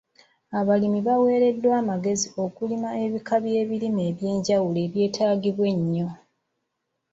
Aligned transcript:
Abalimi 0.59 0.99
baweereddwa 1.07 1.71
amagezi 1.81 2.27
okulima 2.43 2.89
ebika 3.05 3.35
by'ebirime 3.43 4.01
eby'enjawulo 4.11 4.77
ebyetaagibwa 4.87 5.65
ennyo. 5.75 6.07